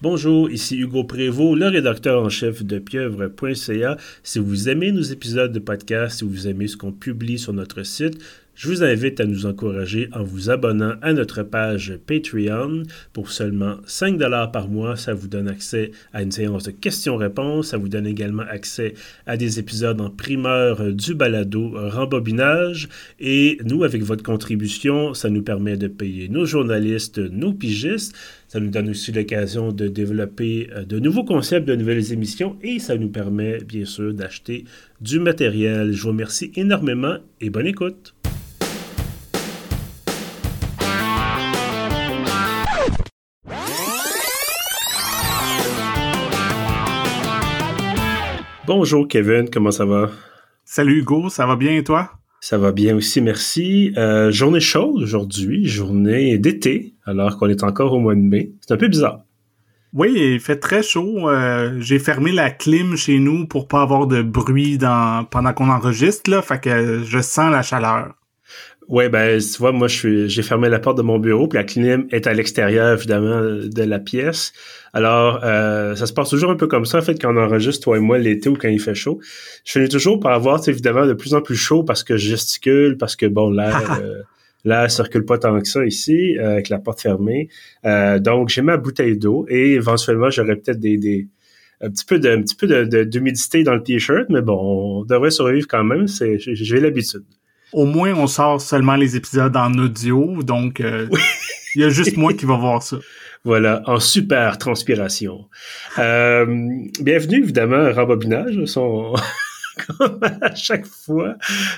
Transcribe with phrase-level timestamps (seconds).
[0.00, 3.96] Bonjour, ici Hugo Prévost, le rédacteur en chef de pieuvre.ca.
[4.22, 7.82] Si vous aimez nos épisodes de podcast, si vous aimez ce qu'on publie sur notre
[7.82, 8.16] site,
[8.54, 12.84] je vous invite à nous encourager en vous abonnant à notre page Patreon.
[13.12, 17.68] Pour seulement 5 dollars par mois, ça vous donne accès à une séance de questions-réponses.
[17.68, 18.94] Ça vous donne également accès
[19.26, 22.88] à des épisodes en primeur du balado Rembobinage.
[23.20, 28.16] Et nous, avec votre contribution, ça nous permet de payer nos journalistes, nos pigistes.
[28.50, 32.78] Ça nous donne aussi l'occasion de développer euh, de nouveaux concepts, de nouvelles émissions et
[32.78, 34.64] ça nous permet bien sûr d'acheter
[35.02, 35.92] du matériel.
[35.92, 38.14] Je vous remercie énormément et bonne écoute.
[48.66, 50.10] Bonjour Kevin, comment ça va?
[50.64, 52.12] Salut Hugo, ça va bien et toi?
[52.40, 53.92] Ça va bien aussi, merci.
[53.96, 58.52] Euh, journée chaude aujourd'hui, journée d'été, alors qu'on est encore au mois de mai.
[58.60, 59.20] C'est un peu bizarre.
[59.94, 61.28] Oui, il fait très chaud.
[61.30, 65.70] Euh, j'ai fermé la clim chez nous pour pas avoir de bruit dans, pendant qu'on
[65.70, 68.14] enregistre, là, fait que je sens la chaleur.
[68.88, 72.06] Ouais, ben, tu vois, moi, j'ai fermé la porte de mon bureau, puis la clim
[72.10, 74.54] est à l'extérieur, évidemment, de la pièce.
[74.94, 77.84] Alors, euh, ça se passe toujours un peu comme ça, en fait, quand on enregistre,
[77.84, 79.20] toi et moi, l'été ou quand il fait chaud.
[79.64, 82.96] Je finis toujours par avoir, évidemment, de plus en plus chaud parce que je gesticule,
[82.96, 83.98] parce que, bon, l'air...
[84.02, 84.22] euh,
[84.68, 87.48] L'air circule pas tant que ça ici, euh, avec la porte fermée.
[87.86, 91.26] Euh, donc, j'ai ma bouteille d'eau et éventuellement, j'aurais peut-être des, des,
[91.80, 95.30] un petit peu de, un petit peu d'humidité dans le t-shirt, mais bon, on devrait
[95.30, 96.06] survivre quand même.
[96.06, 97.24] C'est, j'ai l'habitude.
[97.72, 101.08] Au moins, on sort seulement les épisodes en audio, donc euh,
[101.74, 102.98] il y a juste moi qui va voir ça.
[103.44, 105.46] Voilà, en super transpiration.
[105.96, 108.64] Bienvenue, évidemment, à Rembobinage.
[108.66, 109.14] Son...
[110.40, 111.36] à chaque fois.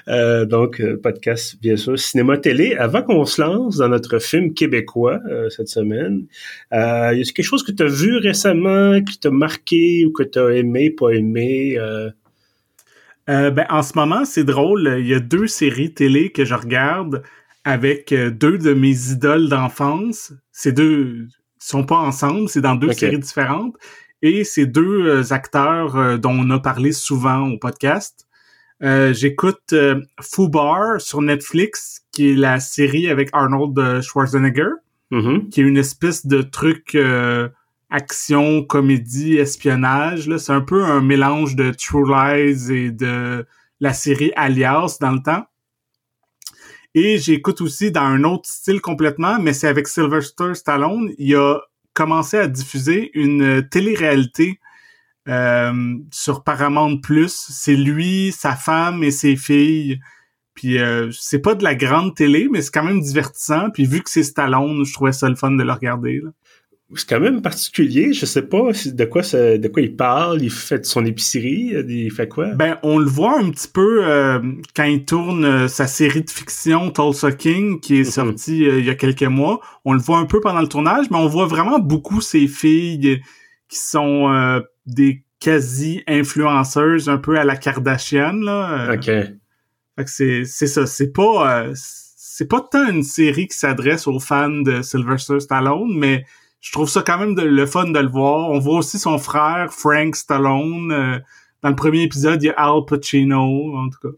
[0.09, 2.77] Euh, donc, podcast, bien sûr, cinéma-télé.
[2.77, 6.27] Avant qu'on se lance dans notre film québécois cette semaine,
[6.73, 10.39] y a quelque chose que tu as vu récemment, qui t'a marqué ou que tu
[10.39, 11.79] as aimé, pas aimé?
[13.31, 14.97] Euh, ben, en ce moment, c'est drôle.
[14.98, 17.23] Il y a deux séries télé que je regarde
[17.64, 20.33] avec euh, deux de mes idoles d'enfance.
[20.51, 23.77] Ces deux sont pas ensemble, c'est dans deux séries différentes.
[24.23, 28.27] Et ces deux euh, acteurs dont on a parlé souvent au podcast.
[28.83, 29.75] J'écoute
[30.23, 34.70] Fubar sur Netflix, qui est la série avec Arnold Schwarzenegger,
[35.13, 35.51] mm-hmm.
[35.51, 36.97] qui est une espèce de truc
[37.91, 40.29] action, comédie, espionnage.
[40.29, 43.45] Là, c'est un peu un mélange de True Lies et de
[43.80, 45.45] la série Alias dans le temps.
[46.95, 51.13] Et j'écoute aussi dans un autre style complètement, mais c'est avec Sylvester Stallone.
[51.19, 51.59] Il a
[52.00, 54.58] à diffuser une télé-réalité
[55.28, 57.46] euh, sur Paramount Plus.
[57.50, 60.00] C'est lui, sa femme et ses filles.
[60.55, 63.70] Puis euh, c'est pas de la grande télé, mais c'est quand même divertissant.
[63.70, 66.20] Puis vu que c'est Stallone, je trouvais ça le fun de le regarder.
[66.96, 68.12] C'est quand même particulier.
[68.12, 70.42] Je sais pas de quoi ça, de quoi il parle.
[70.42, 71.73] Il fait son épicerie.
[71.89, 72.48] Il fait quoi?
[72.55, 74.40] Ben, on le voit un petit peu euh,
[74.74, 78.11] quand il tourne euh, sa série de fiction Tulsa King, qui est mhm.
[78.11, 79.61] sortie euh, il y a quelques mois.
[79.84, 83.20] On le voit un peu pendant le tournage, mais on voit vraiment beaucoup ces filles
[83.68, 88.95] qui sont des quasi influenceuses, un peu à la Kardashian là.
[88.95, 89.05] Ok.
[89.05, 90.86] Fait que c'est c'est ça.
[90.86, 96.24] C'est pas c'est pas tant une série qui s'adresse aux fans de Sylvester Stallone, mais
[96.61, 98.51] je trouve ça quand même le fun de le voir.
[98.51, 100.93] On voit aussi son frère, Frank Stallone.
[100.93, 101.19] Euh,
[101.63, 104.15] dans le premier épisode, il y a Al Pacino, en tout cas.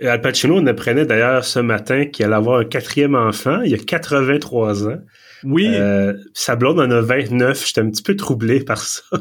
[0.00, 3.60] Et Al Pacino, on apprenait d'ailleurs ce matin qu'il allait avoir un quatrième enfant.
[3.62, 4.98] Il a 83 ans.
[5.44, 5.68] Oui.
[5.74, 7.66] Euh, sa blonde en a 29.
[7.66, 9.02] J'étais un petit peu troublé par ça.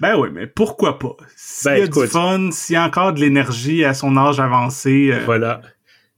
[0.00, 1.14] Ben oui, mais pourquoi pas?
[1.36, 4.40] S'il ben, y a du fun, s'il y a encore de l'énergie à son âge
[4.40, 5.10] avancé.
[5.12, 5.60] Euh, voilà.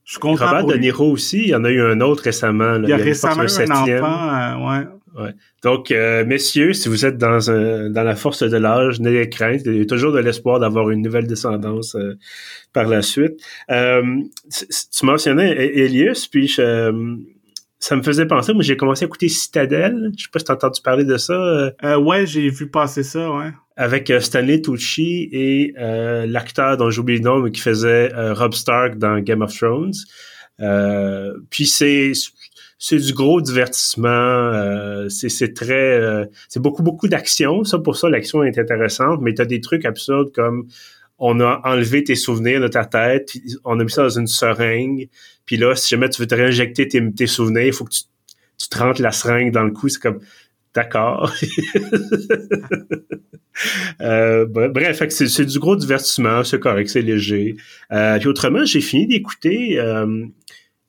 [0.04, 0.46] Je suis content.
[0.46, 2.76] Robert De Niro aussi, il y en a eu un autre récemment.
[2.80, 4.86] Il y a, récemment un, enfant, ouais.
[5.18, 5.32] Ouais.
[5.62, 9.62] Donc, euh, messieurs, si vous êtes dans, un, dans la force de l'âge, n'ayez crainte.
[9.66, 12.14] Il y a toujours de l'espoir d'avoir une nouvelle descendance euh,
[12.72, 13.34] par la suite.
[13.70, 14.02] Euh,
[14.50, 20.12] tu mentionnais e-, Elias, puis ça me faisait penser, moi j'ai commencé à écouter Citadel.
[20.16, 21.72] Je sais pas si t'as entendu parler de ça.
[21.98, 23.52] ouais, j'ai vu passer ça, ouais.
[23.76, 25.74] Avec Stanley Tucci et
[26.26, 29.92] l'acteur dont j'oublie le nom, mais qui faisait Rob Stark dans Game of Thrones.
[31.50, 32.12] puis c'est
[32.84, 34.08] c'est du gros divertissement.
[34.08, 37.62] Euh, c'est très, euh, c'est beaucoup beaucoup d'action.
[37.62, 40.66] Ça pour ça l'action est intéressante, mais tu as des trucs absurdes comme
[41.16, 43.34] on a enlevé tes souvenirs de ta tête,
[43.64, 45.08] on a mis ça dans une seringue,
[45.46, 48.02] puis là si jamais tu veux te réinjecter tes, tes souvenirs, il faut que tu,
[48.58, 49.88] tu te rentres la seringue dans le cou.
[49.88, 50.18] C'est comme
[50.74, 51.32] d'accord.
[54.00, 57.56] euh, bref, c'est du gros divertissement, c'est correct, c'est léger.
[57.92, 60.24] Euh, puis autrement, j'ai fini d'écouter euh,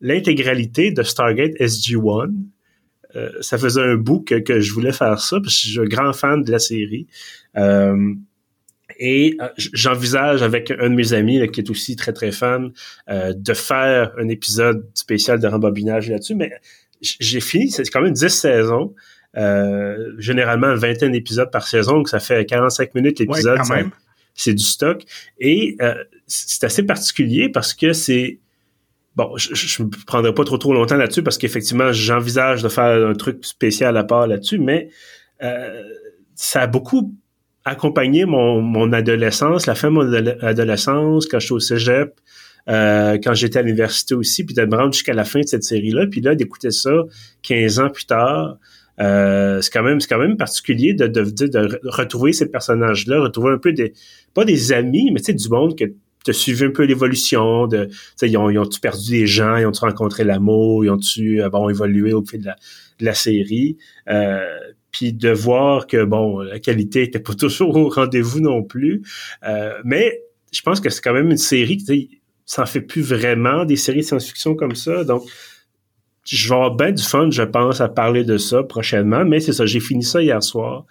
[0.04, 2.32] l'intégralité de Stargate SG-1.
[3.42, 6.14] ça faisait un bout que, je voulais faire ça, parce que je suis un grand
[6.14, 7.08] fan de la série.
[9.00, 12.72] et j'envisage avec un de mes amis qui est aussi très très fan
[13.10, 16.52] de faire un épisode spécial de rembobinage là-dessus, mais
[17.02, 18.94] j'ai fini, c'est quand même 10 saisons.
[19.36, 23.60] Euh, généralement une vingtaine d'épisodes par saison, donc ça fait 45 minutes l'épisode.
[24.36, 25.04] c'est du stock.
[25.40, 25.96] Et euh,
[26.28, 28.40] c'est assez particulier parce que c'est
[29.16, 33.14] bon, je ne prendrai pas trop trop longtemps là-dessus parce qu'effectivement, j'envisage de faire un
[33.14, 34.90] truc spécial à part là-dessus, mais
[35.42, 35.82] euh,
[36.36, 37.14] ça a beaucoup
[37.66, 42.20] accompagné mon, mon adolescence, la fin de mon adolescence, quand je suis au cégep,
[42.70, 45.64] euh, quand j'étais à l'université aussi, puis de me rendre jusqu'à la fin de cette
[45.64, 46.92] série-là, puis là, d'écouter ça
[47.44, 48.58] 15 ans plus tard,
[49.00, 53.52] euh, c'est quand même c'est quand même particulier de, de, de, retrouver ces personnages-là, retrouver
[53.52, 53.94] un peu des
[54.34, 55.86] pas des amis, mais tu sais du monde que
[56.24, 57.90] tu as suivi un peu l'évolution de
[58.22, 61.42] ils ont ils ont perdu des gens, ils ont tu rencontré l'amour, ils ont tu
[61.42, 62.56] euh, bon évolué au fil de la,
[63.00, 63.78] de la série.
[64.10, 64.40] Euh,
[64.92, 69.02] puis de voir que bon la qualité était pas toujours au rendez-vous non plus.
[69.48, 70.22] Euh, mais
[70.52, 73.78] je pense que c'est quand même une série qui ça en fait plus vraiment des
[73.78, 75.04] séries de science-fiction comme ça.
[75.04, 75.24] Donc
[76.26, 79.52] je vais avoir bien du fun, je pense, à parler de ça prochainement, mais c'est
[79.52, 80.86] ça, j'ai fini ça hier soir.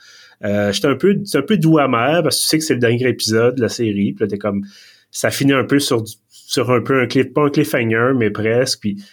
[0.45, 2.81] Euh, j'étais un peu, un peu doux amer parce que tu sais que c'est le
[2.81, 4.13] dernier épisode de la série.
[4.13, 4.65] Puis là, t'es comme,
[5.13, 8.81] ça finit un peu sur, sur un peu un cliff, pas un cliffhanger, mais presque.
[8.81, 9.05] Puis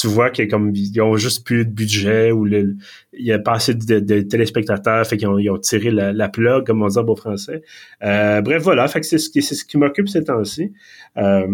[0.00, 2.76] tu, vois qu'ils comme ils ont juste plus de budget ou il
[3.12, 6.66] y a pas assez de, téléspectateurs, fait qu'ils ont, ils ont tiré la, la plug,
[6.66, 7.62] comme on dit en beau français.
[8.02, 10.72] Euh, bref, voilà, fait que c'est ce qui, ce qui m'occupe ces temps-ci.
[11.16, 11.46] Euh,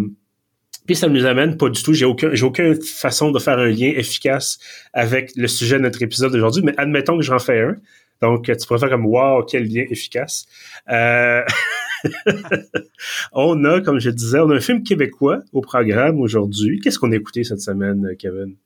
[0.86, 3.66] puis ça nous amène pas du tout, j'ai aucun, j'ai aucune façon de faire un
[3.66, 4.58] lien efficace
[4.92, 7.76] avec le sujet de notre épisode d'aujourd'hui, mais admettons que j'en fais un.
[8.22, 10.46] Donc, tu pourrais faire comme wow, quel lien efficace.
[10.90, 11.42] Euh...
[13.32, 16.80] on a, comme je disais, on a un film québécois au programme aujourd'hui.
[16.80, 18.56] Qu'est-ce qu'on a écouté cette semaine, Kevin?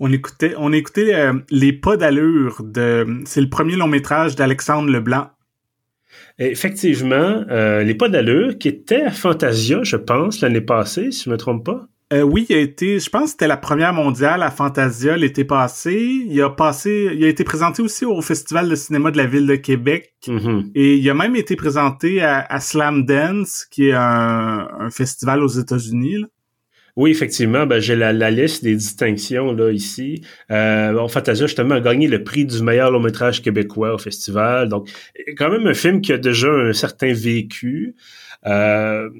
[0.00, 4.90] On écoutait, on écoutait euh, Les pas d'allure de, c'est le premier long métrage d'Alexandre
[4.90, 5.30] Leblanc
[6.38, 11.30] Effectivement, euh, Les Pas d'allure, qui était à Fantasia, je pense, l'année passée, si je
[11.30, 11.86] me trompe pas.
[12.14, 15.44] Euh, oui, il a été, je pense que c'était la première mondiale à Fantasia l'été
[15.44, 16.24] passé.
[16.28, 19.48] Il a passé, il a été présenté aussi au Festival de cinéma de la ville
[19.48, 20.14] de Québec.
[20.28, 20.70] Mm-hmm.
[20.76, 25.48] Et il a même été présenté à, Slam Dance, qui est un, un festival aux
[25.48, 26.24] États-Unis.
[26.96, 30.22] Oui, effectivement, ben, j'ai la, liste des distinctions là ici.
[30.52, 34.68] Euh, Fantasia, justement, a gagné le prix du meilleur long métrage québécois au festival.
[34.68, 34.88] Donc,
[35.36, 37.96] quand même un film qui a déjà un certain vécu.
[38.46, 39.10] Euh,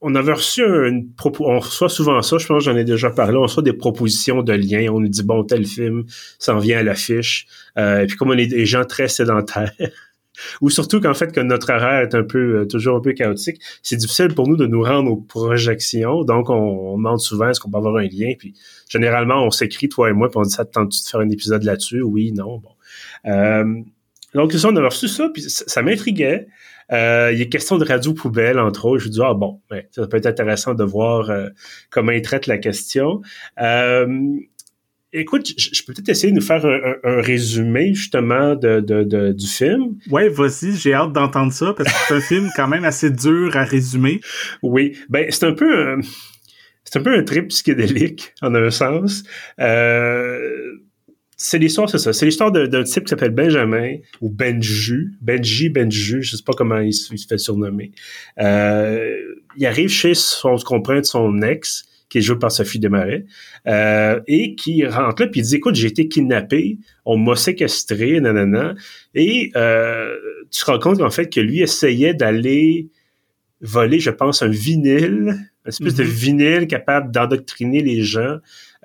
[0.00, 1.10] on avait reçu une
[1.40, 4.52] on reçoit souvent ça, je pense j'en ai déjà parlé, on reçoit des propositions de
[4.52, 6.04] liens, on nous dit bon tel film
[6.38, 7.46] s'en vient à l'affiche,
[7.78, 9.72] euh, et puis comme on est des gens très sédentaires,
[10.60, 13.60] ou surtout qu'en fait que notre horaire est un peu euh, toujours un peu chaotique,
[13.82, 16.24] c'est difficile pour nous de nous rendre aux projections.
[16.24, 18.32] Donc on, demande souvent est-ce qu'on peut avoir un lien.
[18.38, 18.54] Puis
[18.88, 21.28] généralement on s'écrit toi et moi puis on dit ça te tente de faire un
[21.28, 22.02] épisode là-dessus?
[22.02, 22.70] Oui, non, bon.
[23.26, 23.82] Euh,
[24.34, 26.46] donc ça on a reçu ça puis ça, m'intriguait.
[26.92, 29.02] Euh, il est question de radio poubelle entre autres.
[29.02, 29.60] Je me dis ah bon,
[29.90, 31.30] ça peut être intéressant de voir
[31.90, 33.22] comment il traite la question.
[35.12, 39.96] Écoute, je, peux peut-être essayer de nous faire un, résumé justement de, de, du film.
[40.10, 43.56] Ouais, vas-y, j'ai hâte d'entendre ça parce que c'est un film quand même assez dur
[43.56, 44.20] à résumer.
[44.62, 46.00] Oui, ben c'est un peu un,
[46.84, 49.22] c'est un peu un trip psychédélique en un sens.
[49.58, 50.76] Euh,
[51.36, 52.14] c'est l'histoire, c'est ça.
[52.14, 56.78] C'est l'histoire d'un type qui s'appelle Benjamin ou Benju, Benji, Benju, je sais pas comment
[56.78, 57.92] il, se fait surnommer.
[58.40, 59.16] Euh,
[59.58, 63.26] il arrive chez son, de son ex qui est joué par Sophie Desmarais,
[63.66, 68.20] euh, et qui rentre là, puis il dit, écoute, j'ai été kidnappé, on m'a séquestré,
[68.20, 68.74] nanana,
[69.14, 70.14] et euh,
[70.50, 72.88] tu te rends compte qu'en fait que lui essayait d'aller
[73.60, 76.10] voler, je pense, un vinyle, une espèce de mhm.
[76.10, 78.36] vinyle capable d'endoctriner les gens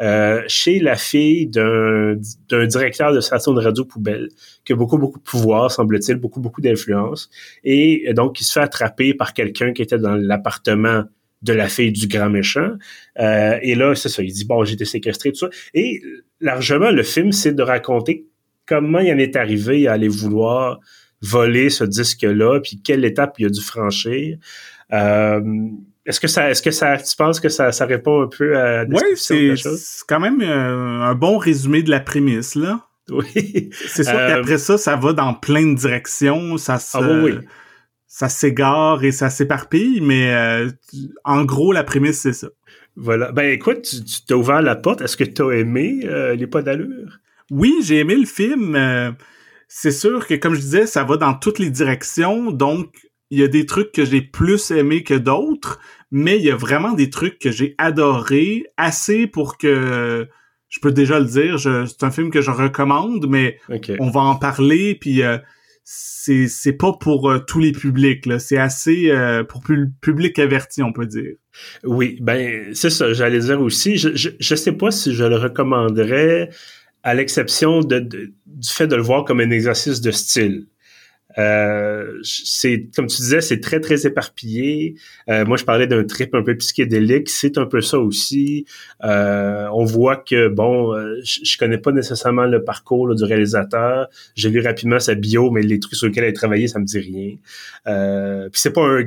[0.02, 2.16] euh, chez la fille d'un
[2.68, 4.30] directeur de station de radio poubelle
[4.66, 7.30] qui a beaucoup, beaucoup de pouvoir, semble-t-il, beaucoup, beaucoup d'influence.
[7.64, 11.04] Et donc, il se fait attraper par quelqu'un qui était dans l'appartement
[11.42, 12.72] de la fille du grand méchant.
[13.20, 15.50] Euh, et là, c'est ça, il dit, bon, j'ai été séquestré, tout ça.
[15.74, 16.02] Et
[16.40, 18.26] largement, le film, c'est de raconter
[18.66, 20.80] comment il en est arrivé à aller vouloir
[21.22, 24.38] voler ce disque-là, puis quelle étape il a dû franchir.
[24.94, 25.42] Euh,
[26.06, 28.86] est-ce que ça, est-ce que ça, tu penses que ça, ça répond un peu à
[28.86, 29.54] Oui, c'est,
[30.08, 32.88] quand même euh, un bon résumé de la prémisse, là.
[33.10, 33.72] Oui.
[33.88, 36.98] C'est sûr qu'après ça, ça va dans plein de directions, ça se...
[36.98, 37.40] Ah oui
[38.12, 40.70] ça s'égare et ça s'éparpille, mais euh,
[41.24, 42.50] en gros, la prémisse, c'est ça.
[42.98, 43.32] Voilà.
[43.32, 45.00] Ben écoute, tu t'as ouvert la porte.
[45.00, 47.20] Est-ce que tu as aimé euh, Les pas d'allure?
[47.50, 48.76] Oui, j'ai aimé le film.
[48.76, 49.14] Euh,
[49.70, 52.52] c'est sûr que, comme je disais, ça va dans toutes les directions.
[52.52, 55.80] Donc, il y a des trucs que j'ai plus aimé que d'autres,
[56.12, 60.28] mais il y a vraiment des trucs que j'ai adoré assez pour que
[60.68, 63.58] je peux déjà le dire, c'est un film que je recommande, mais
[64.00, 65.38] on va en parler, puis euh,
[65.84, 68.40] c'est c'est pas pour euh, tous les publics, là.
[68.40, 71.34] C'est assez euh, pour le public averti, on peut dire.
[71.84, 73.98] Oui, ben c'est ça, j'allais dire aussi.
[73.98, 76.50] Je, je, je sais pas si je le recommanderais
[77.04, 80.68] à l'exception de, du fait de le voir comme un exercice de style.
[81.38, 84.96] Euh, c'est comme tu disais, c'est très très éparpillé.
[85.30, 87.30] Euh, moi, je parlais d'un trip un peu psychédélique.
[87.30, 88.66] C'est un peu ça aussi.
[89.04, 94.08] Euh, on voit que bon, je, connais pas nécessairement le parcours du réalisateur.
[94.36, 96.86] J'ai lu rapidement sa bio, mais les trucs sur lesquels elle a travaillé, ça me
[96.86, 98.50] dit rien.
[98.50, 99.06] puis c'est pas un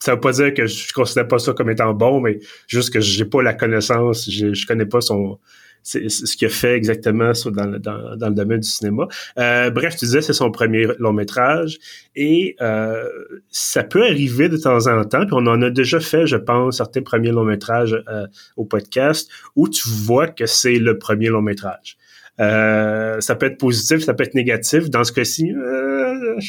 [0.00, 3.00] ça veut pas dire que je considère pas ça comme étant bon, mais juste que
[3.00, 5.38] j'ai pas la connaissance, je, je connais pas son
[5.84, 9.06] c'est ce qu'il a fait exactement dans, le, dans, dans, le domaine du cinéma.
[9.38, 11.78] Euh, bref, tu disais, c'est son premier long métrage
[12.16, 13.06] et euh,
[13.50, 16.78] ça peut arriver de temps en temps, puis on en a déjà fait, je pense,
[16.78, 18.26] certains premiers longs métrages euh,
[18.56, 21.98] au podcast où tu vois que c'est le premier long métrage.
[22.40, 24.90] Euh, ça peut être positif, ça peut être négatif.
[24.90, 26.40] Dans ce cas-ci, euh,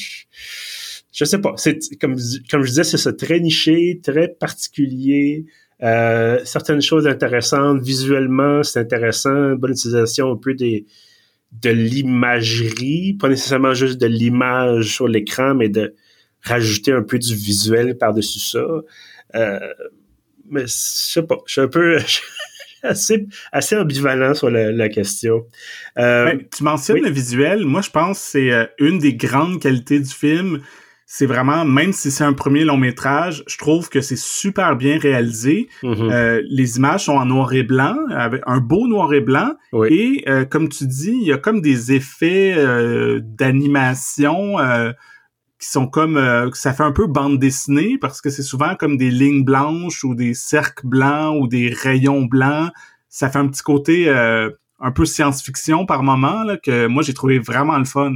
[1.12, 1.54] je sais pas.
[1.58, 2.16] C'est comme
[2.50, 5.46] comme je disais, c'est ça très niché, très particulier.
[5.84, 10.86] Euh, certaines choses intéressantes visuellement, c'est intéressant, bonne utilisation un peu des
[11.62, 15.94] de l'imagerie, pas nécessairement juste de l'image sur l'écran, mais de
[16.42, 18.66] rajouter un peu du visuel par-dessus ça.
[19.36, 19.60] Euh,
[20.50, 21.98] mais je sais pas, je suis un peu
[22.84, 25.46] assez, assez ambivalent sur la, question.
[25.98, 30.00] Euh, ben, tu mentionnes le visuel, moi je pense que c'est une des grandes qualités
[30.00, 30.62] du film
[31.08, 34.98] c'est vraiment, même si c'est un premier long métrage, je trouve que c'est super bien
[34.98, 35.68] réalisé.
[35.84, 36.12] Mm-hmm.
[36.12, 39.52] euh, les images sont en noir et blanc, avec un beau noir et blanc.
[39.88, 44.94] Et euh, comme tu dis, il y a comme des effets euh, d'animation euh,
[45.60, 46.20] qui sont comme,
[46.54, 50.16] ça fait un peu bande dessinée parce que c'est souvent comme des lignes blanches ou
[50.16, 52.72] des cercles blancs ou des rayons blancs.
[53.10, 57.40] Ça fait un petit côté un peu science-fiction par moment là, que moi j'ai trouvé
[57.40, 58.12] vraiment le fun.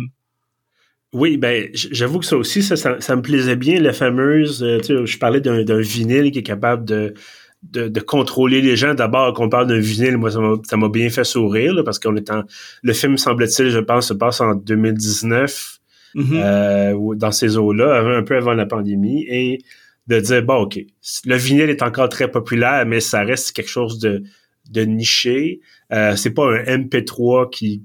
[1.12, 4.96] Oui, ben j'avoue que ça aussi, ça, ça, me plaisait bien, la fameuse, euh, tu
[4.96, 7.16] sais, je parlais d'un vinyle qui est capable de,
[7.64, 8.94] de, contrôler les gens.
[8.94, 12.44] D'abord, qu'on parle d'un vinyle, moi, ça m'a bien fait sourire, parce qu'on est en...
[12.84, 15.80] Le film, semble-t-il, je pense, se passe en 2019,
[16.16, 16.26] mm-hmm.
[16.36, 19.60] euh, dans ces eaux-là, un peu avant la pandémie, et
[20.08, 20.80] de dire, bon, OK,
[21.26, 24.24] le vinyle est encore très populaire, mais ça reste quelque chose de,
[24.70, 25.60] de niché.
[25.92, 27.84] Euh, c'est pas un MP3 qui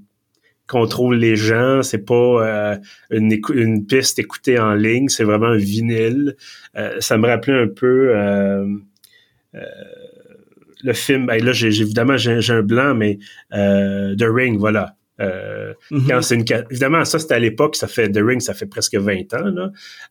[0.67, 1.83] contrôle les gens.
[1.83, 2.77] C'est pas euh,
[3.11, 6.35] une, une, piste écoutée en ligne, c'est vraiment un vinyle.
[6.75, 8.65] Euh, ça me rappelait un peu euh,
[10.83, 11.27] le film.
[11.27, 13.19] Ben là, j'ai évidemment j'ai un blanc, mais
[13.51, 14.95] The Ring, voilà.
[15.17, 16.07] Mm-hmm.
[16.09, 18.95] quand c'est une évidemment ça c'était à l'époque ça fait The Ring ça fait presque
[18.95, 19.45] 20 ans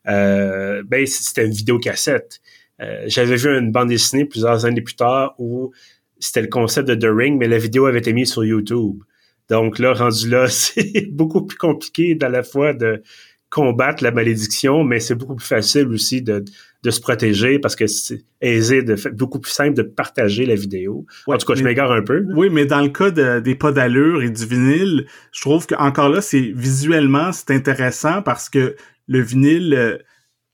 [0.03, 2.41] là ben c'était une vidéocassette
[3.05, 5.71] j'avais vu une bande dessinée plusieurs années plus tard où
[6.17, 9.03] c'était le concept de The Ring mais la vidéo avait été mise sur YouTube
[9.49, 13.01] donc là, rendu là, c'est beaucoup plus compliqué à la fois de
[13.49, 16.43] combattre la malédiction, mais c'est beaucoup plus facile aussi de,
[16.83, 21.05] de se protéger parce que c'est aisé, de beaucoup plus simple de partager la vidéo.
[21.27, 22.25] en tout cas, je m'égare un peu.
[22.35, 26.09] Oui, mais dans le cas des pas d'allure et du vinyle, je trouve que encore
[26.09, 28.75] là, c'est visuellement, c'est intéressant parce que
[29.07, 29.97] le vinyle, euh,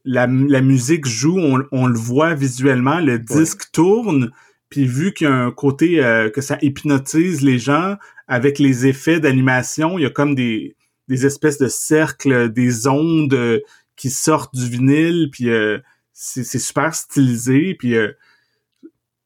[0.05, 4.31] la, la musique joue, on, on, le voit visuellement, le disque tourne,
[4.69, 7.95] puis vu qu'il y a un côté euh, que ça hypnotise les gens,
[8.31, 10.77] avec les effets d'animation, il y a comme des,
[11.09, 13.59] des espèces de cercles, des ondes euh,
[13.97, 15.79] qui sortent du vinyle, puis euh,
[16.13, 18.13] c'est super stylisé, puis euh,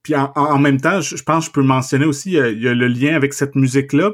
[0.02, 2.88] puis en, même temps, je, pense que je peux mentionner aussi, il y a le
[2.88, 4.12] lien avec cette musique-là.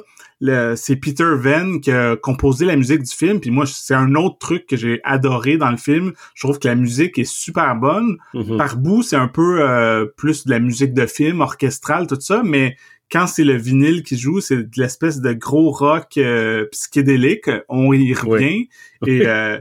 [0.77, 3.41] C'est Peter Venn qui a composé la musique du film.
[3.41, 6.13] Puis moi, c'est un autre truc que j'ai adoré dans le film.
[6.33, 8.15] Je trouve que la musique est super bonne.
[8.33, 8.55] Mm-hmm.
[8.55, 12.41] Par bout, c'est un peu plus de la musique de film, orchestrale, tout ça.
[12.41, 12.77] Mais
[13.11, 17.49] quand c'est le vinyle qui joue, c'est de l'espèce de gros rock euh, psychédélique.
[17.67, 18.69] On y revient.
[19.05, 19.59] Et euh,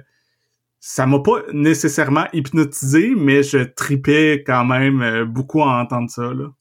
[0.79, 6.23] ça m'a pas nécessairement hypnotisé, mais je tripais quand même euh, beaucoup à entendre ça.
[6.23, 6.53] Là.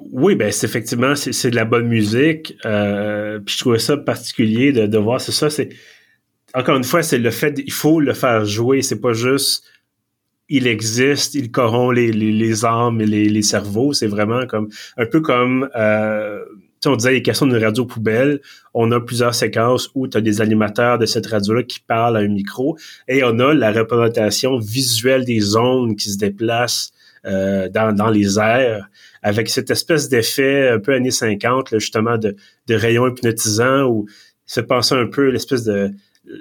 [0.00, 2.56] Oui, ben c'est effectivement c'est de la bonne musique.
[2.64, 5.20] Euh, puis je trouvais ça particulier de, de voir.
[5.20, 5.68] C'est ça, c'est
[6.54, 8.82] encore une fois, c'est le fait il faut le faire jouer.
[8.82, 9.64] C'est pas juste
[10.50, 13.92] il existe, il corrompt les, les, les âmes et les, les cerveaux.
[13.92, 16.44] C'est vraiment comme un peu comme euh,
[16.86, 18.40] on disait les questions d'une radio poubelle.
[18.74, 22.20] On a plusieurs séquences où tu as des animateurs de cette radio-là qui parlent à
[22.20, 22.76] un micro
[23.08, 26.92] et on a la représentation visuelle des ondes qui se déplacent
[27.26, 28.88] euh, dans, dans les airs
[29.22, 32.34] avec cette espèce d'effet un peu années 50, justement, de,
[32.66, 34.06] de rayons hypnotisants où
[34.46, 35.90] se passe un peu l'espèce de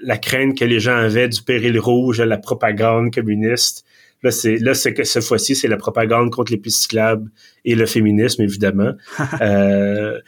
[0.04, 3.86] la crainte que les gens avaient du péril rouge, la propagande communiste.
[4.22, 7.32] Là, c'est là, c'est que cette fois-ci, c'est la propagande contre les pistes cyclables
[7.64, 8.94] et le féminisme, évidemment.
[9.42, 10.20] euh,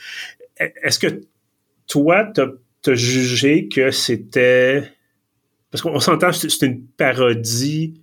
[0.57, 1.21] est-ce que
[1.87, 2.47] toi, t'as
[2.87, 4.83] as jugé que c'était...
[5.69, 8.01] Parce qu'on s'entend, c'est une parodie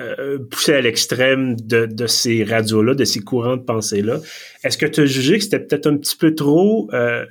[0.00, 4.20] euh, poussée à l'extrême de, de, ces radios-là, de ces courants de pensée-là.
[4.64, 7.26] Est-ce que tu as jugé que c'était peut-être un petit peu trop euh,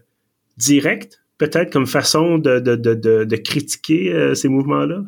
[0.57, 5.03] direct, peut-être comme façon de, de, de, de critiquer euh, ces mouvements-là?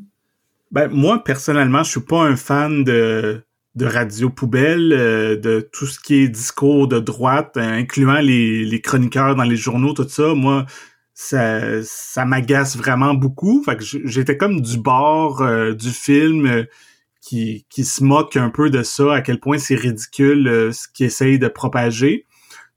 [0.74, 3.44] Ben, moi, personnellement, je suis pas un fan de,
[3.76, 8.82] de radio poubelle, euh, de tout ce qui est discours de droite, incluant les, les
[8.82, 10.34] chroniqueurs dans les journaux, tout ça.
[10.34, 10.66] Moi,
[11.14, 13.64] ça, ça m'agace vraiment beaucoup.
[13.64, 16.64] Fait que j'étais comme du bord euh, du film euh,
[17.22, 20.88] qui, qui se moque un peu de ça, à quel point c'est ridicule euh, ce
[20.92, 22.26] qu'il essaye de propager.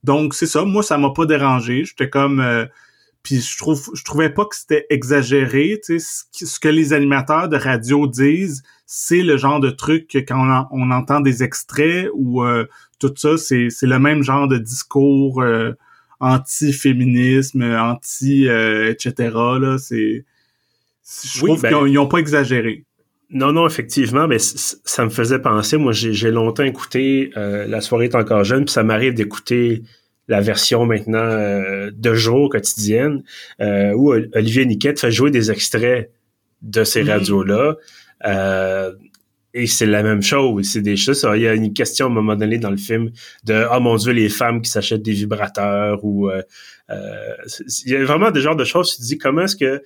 [0.04, 1.84] Donc c'est ça, moi ça m'a pas dérangé.
[1.86, 2.68] J'étais comme
[3.26, 7.48] puis je trouve je trouvais pas que c'était exagéré, tu sais ce, que les animateurs
[7.48, 12.44] de radio disent, c'est le genre de truc que quand on, entend des extraits ou
[13.00, 15.42] tout ça, c'est c'est le même genre de discours
[16.20, 19.30] anti-féminisme, anti, euh, etc.
[19.34, 20.24] Là, c'est,
[21.04, 22.84] je trouve ben qu'ils n'ont pas exagéré.
[23.30, 25.76] Non, non, effectivement, mais ça me faisait penser.
[25.76, 29.82] Moi, j'ai longtemps écouté euh, La soirée est encore jeune, puis ça m'arrive d'écouter
[30.28, 33.22] la version maintenant euh, de jour quotidienne,
[33.60, 36.10] où Olivier Niquette fait jouer des extraits
[36.62, 37.76] de ces radios-là.
[39.58, 40.68] Et c'est la même chose.
[40.70, 41.26] C'est des choses.
[41.34, 43.10] Il y a une question à un moment donné dans le film
[43.44, 46.42] de oh mon dieu les femmes qui s'achètent des vibrateurs ou euh,
[46.90, 47.34] euh,
[47.86, 48.94] il y a vraiment des genres de choses.
[48.94, 49.82] Tu te dis comment est-ce que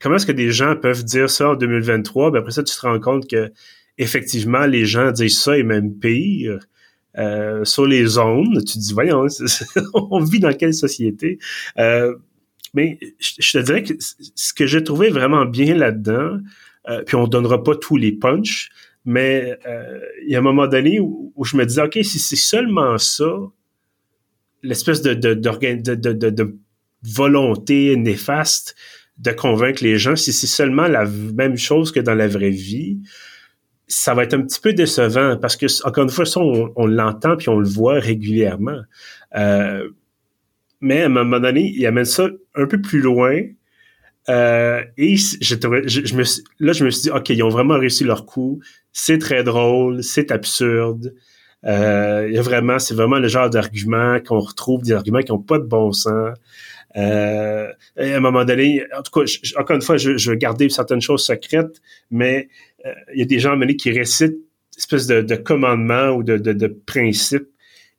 [0.00, 2.80] comment est-ce que des gens peuvent dire ça en 2023 Ben après ça tu te
[2.80, 3.50] rends compte que
[3.98, 6.60] effectivement les gens disent ça et même pire.
[7.20, 9.26] Euh, sur les ondes, tu dis voyons,
[9.94, 11.38] on vit dans quelle société?
[12.74, 16.38] Mais je te dirais que ce que j'ai trouvé vraiment bien là-dedans,
[16.88, 18.70] euh, puis on donnera pas tous les punchs,
[19.04, 22.36] mais euh, il y a un moment donné où, je me disais, OK, si c'est
[22.36, 23.30] seulement ça,
[24.62, 26.56] l'espèce de, de, de,
[27.02, 28.76] volonté néfaste
[29.16, 32.98] de convaincre les gens, si c'est seulement la même chose que dans la vraie vie,
[33.90, 37.36] ça va être un petit peu décevant parce que, encore une fois, ça, on, l'entend
[37.36, 38.80] puis on le voit régulièrement.
[39.36, 39.88] Euh,
[40.80, 43.42] mais à un moment donné, il amène ça un peu plus loin
[44.28, 46.22] euh, et je, je, me
[46.60, 48.60] là, je me suis dit, OK, ils ont vraiment réussi leur coup.
[48.92, 51.14] C'est très drôle, c'est absurde.
[51.66, 55.32] Euh, il y a vraiment, c'est vraiment le genre d'argument qu'on retrouve, des arguments qui
[55.32, 56.36] n'ont pas de bon sens.
[56.96, 60.68] Euh, à un moment donné, en tout cas, encore une fois, je, je, veux garder
[60.68, 62.48] certaines choses secrètes, mais
[62.84, 66.22] euh, il y a des gens à qui récitent une espèce de, de commandement ou
[66.22, 67.46] de, de, de principe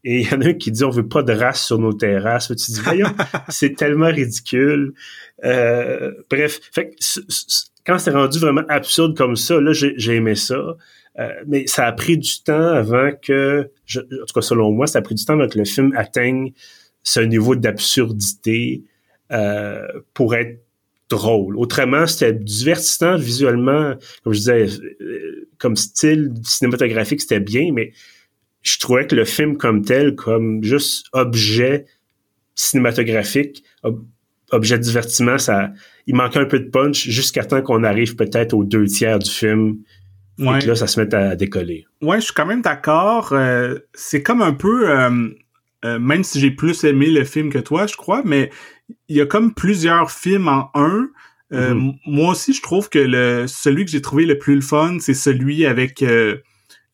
[0.03, 1.93] et il y en a un qui dit on veut pas de race sur nos
[1.93, 2.47] terrasses.
[2.47, 3.09] Tu dis voyons,
[3.49, 4.93] c'est tellement ridicule.
[5.43, 6.95] Euh, bref, fait
[7.85, 10.77] quand c'est rendu vraiment absurde comme ça, là j'ai aimé ça.
[11.19, 14.99] Euh, mais ça a pris du temps avant que, en tout cas selon moi, ça
[14.99, 16.53] a pris du temps avant que le film atteigne
[17.03, 18.83] ce niveau d'absurdité
[19.31, 20.63] euh, pour être
[21.09, 21.57] drôle.
[21.57, 24.65] Autrement, c'était divertissant visuellement, comme je disais,
[25.57, 27.91] comme style cinématographique, c'était bien, mais
[28.61, 31.85] je trouvais que le film comme tel, comme juste objet
[32.55, 33.63] cinématographique,
[34.51, 35.71] objet de divertissement, ça,
[36.07, 39.29] il manquait un peu de punch jusqu'à temps qu'on arrive peut-être aux deux tiers du
[39.29, 39.77] film.
[40.39, 41.85] Et que là, ça se met à décoller.
[42.01, 43.31] Ouais, je suis quand même d'accord.
[43.31, 45.29] Euh, c'est comme un peu, euh,
[45.85, 48.49] euh, même si j'ai plus aimé le film que toi, je crois, mais
[49.07, 51.09] il y a comme plusieurs films en un.
[51.51, 51.95] Mm-hmm.
[52.05, 55.13] Moi aussi, je trouve que le celui que j'ai trouvé le plus le fun, c'est
[55.13, 56.01] celui avec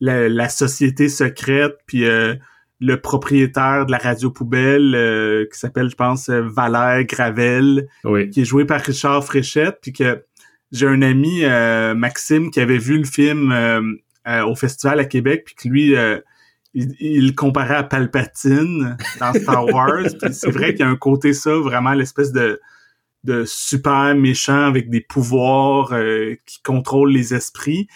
[0.00, 2.34] la, société secrète, puis euh,
[2.80, 7.88] le propriétaire de la radio poubelle euh, qui s'appelle, je pense, euh, Valère Gravel,
[8.32, 10.24] qui est joué par Richard Fréchette, puis que
[10.70, 11.44] j'ai un ami,
[11.96, 15.94] Maxime, qui avait vu le film au festival à Québec, puis que lui,
[16.74, 20.08] il, comparait à Palpatine dans Star Wars.
[20.32, 22.60] c'est vrai qu'il y a un côté ça, vraiment l'espèce de
[23.24, 25.92] de super méchant avec des pouvoirs
[26.46, 27.88] qui contrôlent les esprits.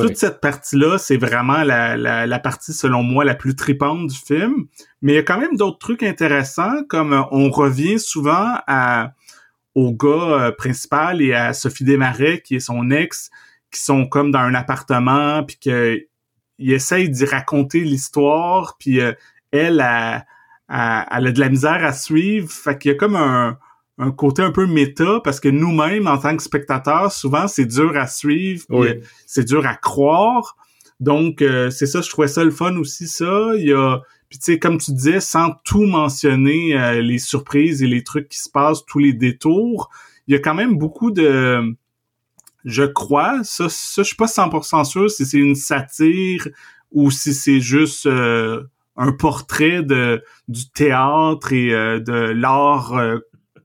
[0.00, 4.66] Toute cette partie-là, c'est vraiment la, la, partie, selon moi, la plus tripante du film.
[5.02, 9.12] Mais il y a quand même d'autres trucs intéressants, comme euh, on revient souvent à,
[9.74, 13.30] au gars euh, principal et à Sophie Desmarais, qui est son ex,
[13.70, 16.06] qui sont comme dans un appartement, puis que
[16.62, 19.12] il essaye d'y raconter l'histoire, puis euh,
[19.50, 20.24] elle, a,
[20.68, 22.50] elle a de la misère à suivre.
[22.50, 23.58] Fait qu'il y a comme un
[23.98, 27.96] un côté un peu méta parce que nous-mêmes, en tant que spectateurs, souvent, c'est dur
[27.96, 28.64] à suivre,
[29.26, 30.56] c'est dur à croire.
[31.00, 33.52] Donc, euh, c'est ça, je trouvais ça le fun aussi, ça.
[33.56, 37.82] Il y a, puis tu sais, comme tu disais, sans tout mentionner euh, les surprises
[37.82, 39.90] et les trucs qui se passent, tous les détours,
[40.26, 41.74] il y a quand même beaucoup de...
[42.64, 46.48] Je crois, ça, ça je suis pas 100% sûr si c'est une satire
[46.92, 48.64] ou si c'est juste euh,
[48.96, 53.18] un portrait de du théâtre et euh, de l'art euh,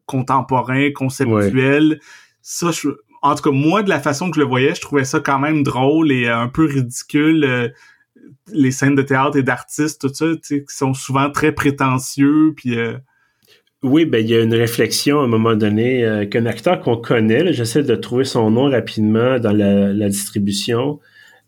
[0.05, 1.99] contemporain, conceptuel.
[2.41, 2.89] Ça, je,
[3.21, 5.39] en tout cas, moi, de la façon que je le voyais, je trouvais ça quand
[5.39, 7.73] même drôle et un peu ridicule.
[8.53, 12.77] les scènes de théâtre et d'artistes, tout ça, qui sont souvent très prétentieux, puis
[13.83, 16.97] oui, ben il y a une réflexion à un moment donné euh, qu'un acteur qu'on
[16.97, 20.99] connaît, j'essaie de trouver son nom rapidement dans la, distribution.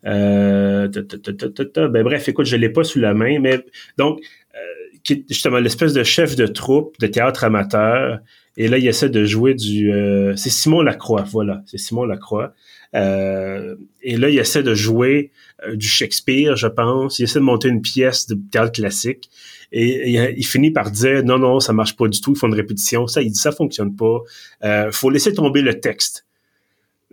[0.06, 3.66] Euh, ben bref, écoute, je l'ai pas sous la main, mais
[3.98, 4.20] donc
[4.56, 8.20] euh, justement l'espèce de chef de troupe de théâtre amateur.
[8.58, 9.92] Et là, il essaie de jouer du.
[9.94, 12.54] Euh, c'est Simon Lacroix, voilà, c'est Simon Lacroix.
[12.96, 15.32] Euh, et là, il essaie de jouer
[15.74, 17.20] du Shakespeare, je pense.
[17.20, 19.30] Il essaie de monter une pièce de théâtre classique.
[19.72, 22.56] Et, il finit par dire non, non, ça marche pas du tout, il faut une
[22.56, 23.08] répétition.
[23.08, 24.20] Ça, il dit ça fonctionne pas.
[24.64, 26.26] Euh, faut laisser tomber le texte.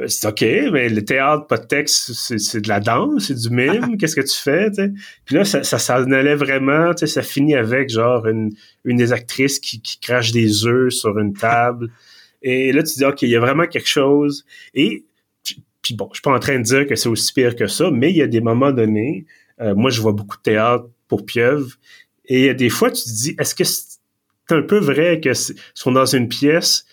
[0.00, 3.50] Euh, c'est OK, mais le théâtre, pas de texte, c'est de la danse, c'est du
[3.50, 4.70] mime, qu'est-ce que tu fais?
[5.24, 8.50] Puis là, ça, ça s'en allait vraiment, ça finit avec genre une,
[8.84, 11.90] une des actrices qui, qui crache des œufs sur une table.
[12.42, 14.44] Et là, tu dis, OK, il y a vraiment quelque chose.
[14.74, 15.04] Et
[15.86, 17.92] puis bon, je suis pas en train de dire que c'est aussi pire que ça,
[17.92, 19.24] mais il y a des moments donnés,
[19.60, 21.76] euh, moi je vois beaucoup de théâtre pour pieuvre,
[22.24, 24.00] et des fois, tu te dis, est-ce que c'est
[24.50, 25.30] un peu vrai que
[25.74, 26.86] sont dans une pièce,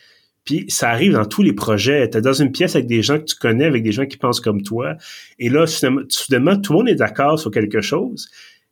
[0.46, 2.08] puis ça arrive dans tous les projets.
[2.08, 4.18] Tu es dans une pièce avec des gens que tu connais, avec des gens qui
[4.18, 4.96] pensent comme toi,
[5.40, 8.30] et là, soudainement, tout le monde est d'accord sur quelque chose,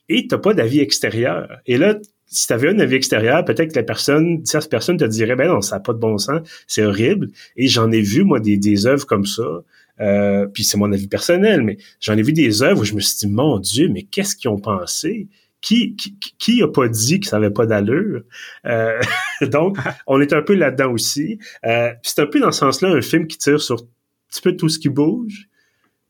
[0.07, 1.49] et tu pas d'avis extérieur.
[1.65, 1.95] Et là,
[2.27, 5.47] si tu avais un avis extérieur, peut-être que la personne, cette personne te dirait, ben
[5.47, 7.29] non, ça n'a pas de bon sens, c'est horrible.
[7.57, 9.63] Et j'en ai vu, moi, des œuvres comme ça.
[10.01, 12.99] Euh, puis c'est mon avis personnel, mais j'en ai vu des œuvres où je me
[12.99, 15.27] suis dit, mon Dieu, mais qu'est-ce qu'ils ont pensé?
[15.61, 18.23] qui, qui, qui a pas dit que ça avait pas d'allure?
[18.65, 18.99] Euh,
[19.41, 21.37] donc, on est un peu là-dedans aussi.
[21.65, 23.85] Euh, c'est un peu dans ce sens-là un film qui tire sur un
[24.29, 25.47] petit peu tout ce qui bouge.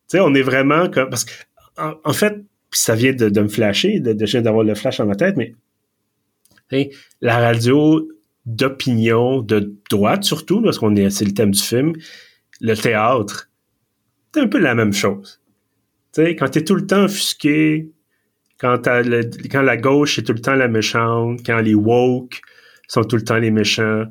[0.08, 1.10] Tu sais, on est vraiment comme...
[1.10, 1.32] Parce que,
[1.76, 5.16] en, fait, ça vient de, de me flasher, de, de d'avoir le flash dans ma
[5.16, 5.54] tête, mais
[7.20, 8.08] la radio
[8.46, 11.92] d'opinion, de droite surtout, parce qu'on est, c'est le thème du film,
[12.60, 13.50] le théâtre,
[14.32, 15.40] c'est un peu la même chose.
[16.14, 17.90] Tu sais, quand t'es tout le temps offusqué,
[18.58, 22.40] quand, la gauche est tout le temps la méchante, quand les woke
[22.86, 24.04] sont tout le temps les méchants,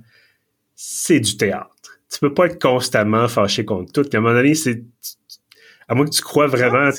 [0.76, 1.70] c'est du théâtre.
[2.12, 4.10] Tu peux pas être constamment fâché contre tout.
[4.14, 4.84] À un moment donné, c'est
[5.88, 6.90] à moins que tu crois vraiment.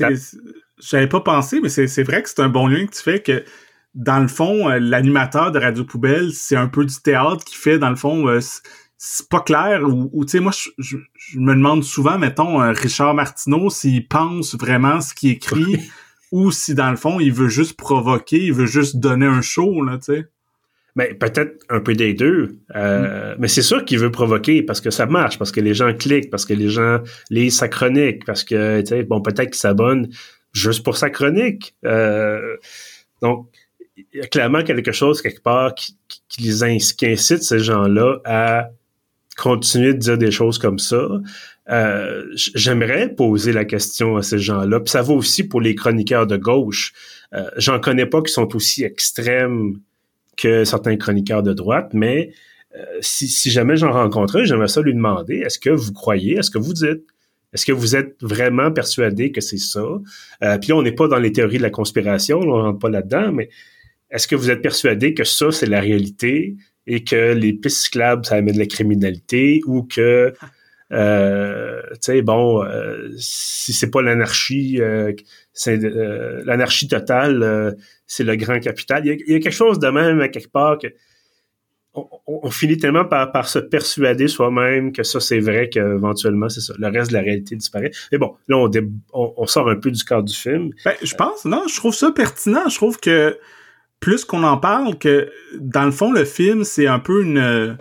[0.79, 3.45] J'avais pas pensé, mais c'est vrai que c'est un bon lien que tu fais que
[3.95, 7.79] dans le fond, euh, l'animateur de Radio Poubelle, c'est un peu du théâtre qui fait,
[7.79, 8.41] dans le fond, euh,
[9.05, 9.83] c'est pas clair.
[9.83, 10.97] Ou, tu sais, moi, je,
[11.35, 15.91] me demande souvent, mettons, euh, Richard Martineau, s'il pense vraiment ce qu'il écrit
[16.31, 19.83] ou si dans le fond il veut juste provoquer, il veut juste donner un show
[19.83, 20.27] là, tu sais.
[20.95, 22.59] Ben, peut-être un peu des deux.
[22.77, 23.37] Euh, mm.
[23.41, 26.31] Mais c'est sûr qu'il veut provoquer parce que ça marche, parce que les gens cliquent,
[26.31, 30.11] parce que les gens lisent sa chronique, parce que, tu sais, bon, peut-être qu'ils s'abonnent
[30.53, 31.75] juste pour sa chronique.
[31.85, 32.57] Euh,
[33.21, 33.49] donc,
[33.97, 35.97] il y a clairement quelque chose quelque part qui,
[36.29, 38.71] qui, les incite ces gens-là à
[39.37, 41.09] continuer de dire des choses comme ça.
[41.71, 44.81] Euh, j'aimerais poser la question à ces gens-là.
[44.81, 46.93] Puis ça vaut aussi pour les chroniqueurs de gauche.
[47.35, 49.79] Euh, J'en connais pas qui sont aussi extrêmes
[50.37, 52.33] que certains chroniqueurs de droite, mais
[52.77, 56.51] euh, si, si, jamais j'en rencontrais, j'aimerais ça lui demander est-ce que vous croyez, est-ce
[56.51, 57.05] que vous dites?
[57.53, 59.85] Est-ce que vous êtes vraiment persuadé que c'est ça?
[60.43, 62.89] Euh, puis là, on n'est pas dans les théories de la conspiration, on rentre pas
[62.89, 63.51] là-dedans, mais
[64.11, 66.57] est-ce que vous êtes persuadé que ça, c'est la réalité?
[66.87, 70.33] Et que les pistes cyclables, ça amène la criminalité ou que
[70.93, 75.13] euh, tu sais, bon, euh, si c'est pas l'anarchie, euh,
[75.53, 79.07] c'est euh, l'anarchie totale, c'est le grand capital.
[79.07, 80.89] Il y, a, quelque chose de même à quelque part que
[81.95, 86.73] on, finit tellement par, par se persuader soi-même que ça c'est vrai qu'éventuellement c'est ça.
[86.79, 87.91] Le reste de la réalité disparaît.
[88.11, 90.71] Mais bon, là on, on, sort un peu du cadre du film.
[90.87, 92.67] Ben, je pense, non, je trouve ça pertinent.
[92.69, 93.39] Je trouve que
[94.03, 97.79] plus qu'on en parle, que dans le fond le film c'est un peu une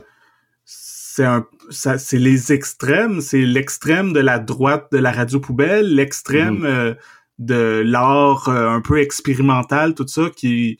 [1.14, 6.60] c'est un c'est les extrêmes, c'est l'extrême de la droite de la radio poubelle, l'extrême
[6.60, 6.66] mhm.
[6.66, 6.94] euh,
[7.40, 10.78] de l'art euh, un peu expérimental, tout ça qui,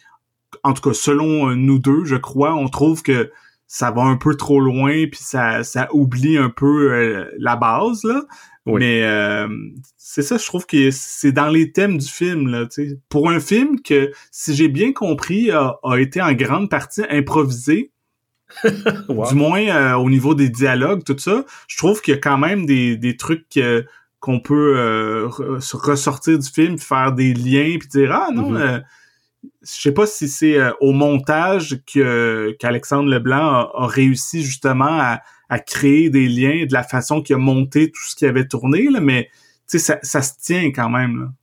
[0.64, 3.32] en tout cas selon euh, nous deux, je crois, on trouve que
[3.68, 8.24] ça va un peu trop loin puis ça, ça oublie un peu la base là.
[8.66, 9.04] Mais
[9.98, 12.68] c'est ça, je trouve que c'est dans les thèmes du film là.
[13.10, 17.92] Pour un film que, si j'ai bien compris, a été en grande partie improvisé
[19.10, 21.46] Du moins euh, au niveau des dialogues, tout ça.
[21.68, 23.60] Je trouve qu'il y a quand même des, des trucs
[24.20, 28.80] qu'on peut euh, ressortir du film, faire des liens, puis dire ah non, euh,
[29.62, 35.00] je sais pas si c'est au montage qu'Alexandre Leblanc a, réussi justement
[35.50, 38.90] à, créer des liens de la façon qu'il a monté tout ce qu'il avait tourné,
[38.90, 39.30] là, mais
[39.68, 41.34] ça, se tient quand même.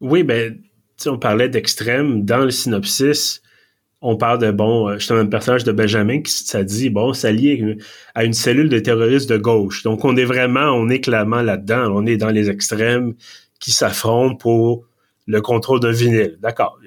[0.00, 0.60] Oui, ben
[1.06, 3.42] on parlait d'extrême dans le synopsis.
[4.00, 7.78] On parle de, bon, justement, un personnage de Benjamin qui, ça dit, bon, ça lié
[8.14, 9.82] à une cellule de terroristes de gauche.
[9.82, 11.90] Donc, on est vraiment, on est clairement là-dedans.
[11.92, 13.14] On est dans les extrêmes
[13.58, 14.87] qui s'affrontent pour
[15.28, 16.38] le contrôle d'un vinyle.
[16.40, 16.78] D'accord.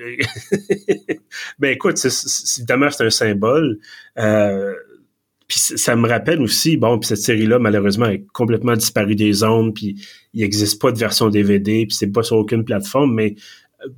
[1.60, 1.98] ben écoute,
[2.58, 3.80] évidemment, c'est un symbole.
[4.18, 4.74] Euh,
[5.48, 9.76] puis ça me rappelle aussi, bon, puis cette série-là, malheureusement, est complètement disparue des ondes,
[9.76, 9.96] puis
[10.34, 13.36] il n'existe pas de version DVD, puis c'est pas sur aucune plateforme, mais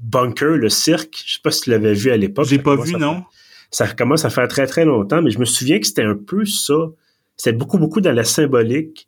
[0.02, 2.48] Bunker, le cirque, je sais pas si tu l'avais vu à l'époque.
[2.48, 3.24] J'ai pas vu, non.
[3.72, 6.44] ça commence à faire très, très longtemps, mais je me souviens que c'était un peu
[6.46, 6.74] ça.
[7.38, 9.08] C'était beaucoup, beaucoup dans la symbolique.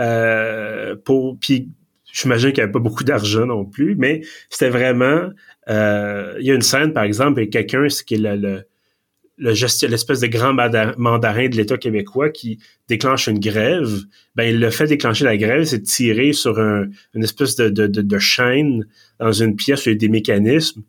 [0.00, 1.70] Euh, pour, puis
[2.14, 5.28] j'imagine qu'il n'y avait pas beaucoup d'argent non plus, mais c'était vraiment...
[5.68, 9.52] Euh, il y a une scène, par exemple, avec quelqu'un, ce qui est le, le
[9.88, 10.54] l'espèce de grand
[10.96, 13.90] mandarin de l'État québécois qui déclenche une grève,
[14.36, 17.86] ben le fait déclencher la grève, c'est de tirer sur un, une espèce de, de,
[17.88, 18.86] de, chaîne
[19.18, 20.82] dans une pièce où il y a des mécanismes.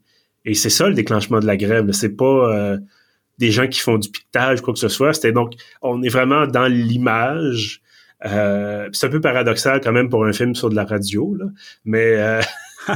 [0.45, 1.91] Et c'est ça le déclenchement de la grève.
[1.91, 2.77] C'est pas euh,
[3.39, 5.13] des gens qui font du piquetage, quoi que ce soit.
[5.13, 7.81] C'était donc, on est vraiment dans l'image.
[8.25, 11.45] Euh, c'est un peu paradoxal quand même pour un film sur de la radio, là.
[11.83, 12.41] mais euh,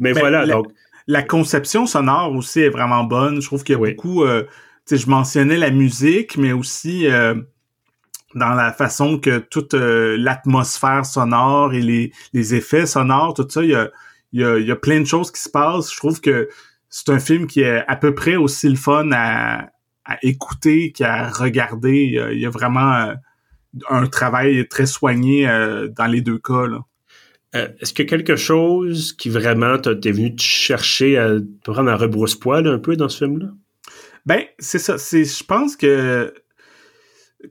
[0.00, 0.46] mais, voilà.
[0.46, 0.68] La, donc
[1.06, 3.40] la conception sonore aussi est vraiment bonne.
[3.40, 4.24] Je trouve qu'il y a beaucoup
[4.90, 7.34] je mentionnais la musique, mais aussi euh,
[8.34, 13.62] dans la façon que toute euh, l'atmosphère sonore et les, les, effets sonores, tout ça,
[13.62, 13.90] il y a,
[14.32, 15.92] y, a, y a plein de choses qui se passent.
[15.92, 16.48] Je trouve que
[16.88, 19.70] c'est un film qui est à peu près aussi le fun à,
[20.04, 22.28] à écouter qu'à regarder.
[22.32, 23.14] Il y, a, vraiment euh,
[23.88, 25.46] un travail très soigné
[25.96, 26.66] dans les deux cas.
[26.66, 26.80] Là.
[27.54, 31.96] Est-ce qu'il y a quelque chose qui vraiment t'es venu te chercher à prendre un
[31.96, 33.48] rebrousse-poil un peu dans ce film-là?
[34.24, 34.98] Ben, c'est ça.
[34.98, 36.32] C'est, je pense que,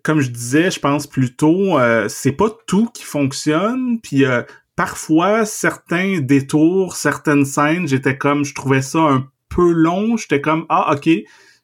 [0.04, 4.00] comme je disais, je pense plutôt, euh, c'est pas tout qui fonctionne.
[4.02, 4.42] Puis euh,
[4.76, 10.18] parfois, certains détours, certaines scènes, j'étais comme, je trouvais ça un peu long.
[10.18, 11.10] J'étais comme, ah, ok,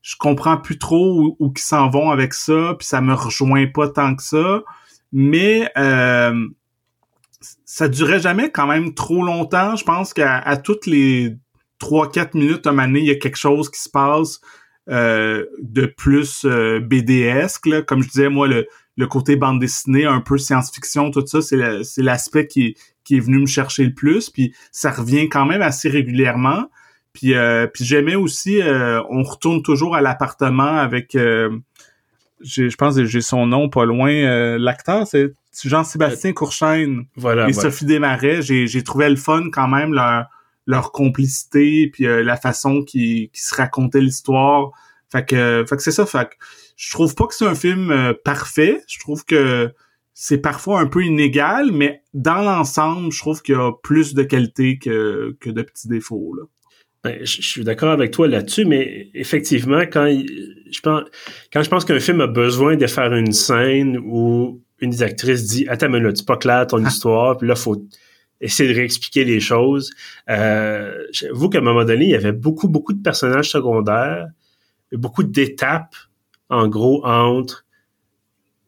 [0.07, 2.75] je comprends plus trop où, où s'en vont avec ça.
[2.79, 4.63] Puis ça me rejoint pas tant que ça.
[5.11, 6.47] Mais euh,
[7.65, 9.75] ça durait jamais quand même trop longtemps.
[9.75, 11.35] Je pense qu'à toutes les
[11.81, 14.39] 3-4 minutes à année, il y a quelque chose qui se passe
[14.87, 17.83] euh, de plus euh, BDesque.
[17.83, 18.65] Comme je disais, moi, le,
[18.95, 21.57] le côté bande dessinée, un peu science-fiction, tout ça, c'est
[22.01, 24.29] l'aspect qui, qui est venu me chercher le plus.
[24.29, 26.69] Puis ça revient quand même assez régulièrement.
[27.17, 33.05] Puis, euh, puis j'aimais aussi, euh, on retourne toujours à l'appartement avec, je pense que
[33.05, 38.43] j'ai son nom pas loin, l'acteur, c'est Jean-Sébastien Courchaine voilà, et Sophie Desmarais.
[38.43, 40.27] J'ai trouvé le fun quand même, leur,
[40.67, 44.71] leur complicité puis euh, la façon qui qui se racontait l'histoire.
[45.11, 46.35] Fait que fait que c'est ça fait que
[46.75, 49.73] je trouve pas que c'est un film euh, parfait, je trouve que
[50.13, 54.23] c'est parfois un peu inégal, mais dans l'ensemble, je trouve qu'il y a plus de
[54.23, 56.35] qualité que, que de petits défauts.
[56.35, 56.43] Là.
[57.03, 61.03] Ben, je, suis d'accord avec toi là-dessus, mais effectivement, quand je pense
[61.53, 65.45] quand je pense qu'un film a besoin de faire une scène où une des actrices
[65.45, 67.81] dit Attends, mais là, c'est pas clair ton histoire, puis là, faut
[68.41, 69.91] essayer de réexpliquer les choses.
[70.29, 74.27] Euh, J'avoue qu'à un moment donné, il y avait beaucoup, beaucoup de personnages secondaires,
[74.91, 75.95] beaucoup d'étapes,
[76.49, 77.65] en gros, entre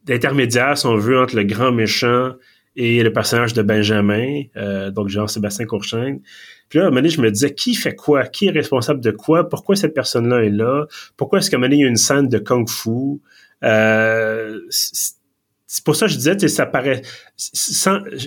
[0.03, 2.33] d'intermédiaires, si on veut, entre le grand méchant
[2.81, 6.21] et le personnage de Benjamin, euh, donc Jean-Sébastien Courchaine.
[6.69, 8.25] Puis là, à un moment donné, je me disais, qui fait quoi?
[8.25, 9.49] Qui est responsable de quoi?
[9.49, 10.85] Pourquoi cette personne-là est là?
[11.17, 13.19] Pourquoi est-ce qu'à un moment donné, il y a une scène de kung-fu?
[13.65, 17.01] Euh, c'est pour ça que je disais, ça paraît.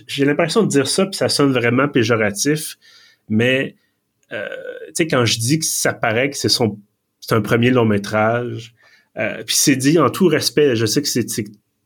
[0.07, 2.77] J'ai l'impression de dire ça, puis ça sonne vraiment péjoratif,
[3.31, 3.75] mais
[4.33, 4.47] euh,
[4.89, 6.79] tu sais, quand je dis que ça paraît que c'est son
[7.21, 8.75] c'est un premier long métrage,
[9.17, 10.77] euh, puis c'est dit en tout respect.
[10.77, 11.25] Je sais que c'est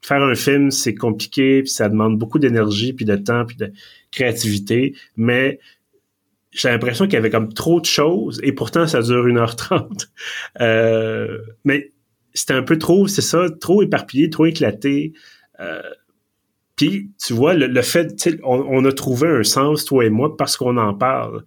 [0.06, 3.72] faire un film, c'est compliqué, puis ça demande beaucoup d'énergie, puis de temps, puis de
[4.12, 5.58] créativité, mais
[6.52, 10.06] j'ai l'impression qu'il y avait comme trop de choses, et pourtant ça dure 1h30.
[10.60, 11.92] Euh, mais
[12.34, 15.12] c'était un peu trop, c'est ça, trop éparpillé, trop éclaté.
[15.60, 15.82] Euh,
[16.76, 20.56] puis, tu vois, le, fait, on, on, a trouvé un sens, toi et moi, parce
[20.56, 21.44] qu'on en parle.